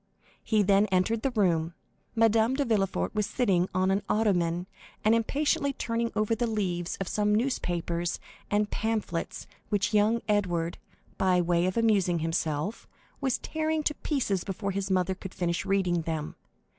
He 0.43 0.63
then 0.63 0.87
entered 0.87 1.21
the 1.21 1.29
room. 1.29 1.75
Madame 2.15 2.55
de 2.55 2.65
Villefort 2.65 3.13
was 3.13 3.27
sitting 3.27 3.69
on 3.71 3.91
an 3.91 4.01
ottoman 4.09 4.65
and 5.05 5.13
impatiently 5.13 5.73
turning 5.73 6.11
over 6.15 6.33
the 6.33 6.47
leaves 6.49 6.97
of 6.99 7.07
some 7.07 7.35
newspapers 7.35 8.19
and 8.49 8.71
pamphlets 8.71 9.45
which 9.69 9.93
young 9.93 10.23
Edward, 10.27 10.79
by 11.19 11.39
way 11.39 11.67
of 11.67 11.77
amusing 11.77 12.17
himself, 12.17 12.87
was 13.19 13.37
tearing 13.37 13.83
to 13.83 13.93
pieces 13.93 14.43
before 14.43 14.71
his 14.71 14.89
mother 14.89 15.13
could 15.13 15.35
finish 15.35 15.65
reading 15.65 16.01
them. 16.01 16.35